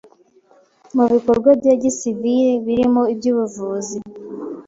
mu 0.95 1.03
bikorwa 1.13 1.49
bya 1.59 1.73
gisivili 1.81 2.49
birimo 2.65 3.01
iby’ubuvuzi 3.13 3.97